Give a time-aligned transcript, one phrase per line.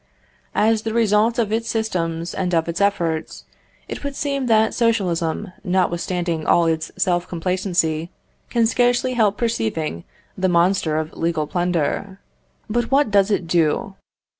[0.55, 3.45] As the result of its systems and of its efforts,
[3.87, 8.09] it would seem that socialism, notwithstanding all its self complacency,
[8.49, 10.03] can scarcely help perceiving
[10.35, 12.19] the monster of legal plunder.
[12.67, 13.93] But what does it do?